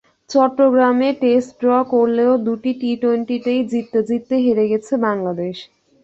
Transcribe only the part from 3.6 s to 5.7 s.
জিততে জিততে হেরে গেছে বাংলাদেশ।